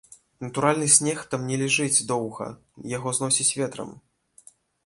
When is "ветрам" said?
3.63-3.97